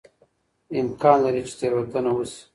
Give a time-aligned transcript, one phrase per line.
[0.79, 2.41] امکان لري چې تېروتنه وشي.